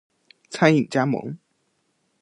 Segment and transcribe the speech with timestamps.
[0.49, 1.37] 餐饮加盟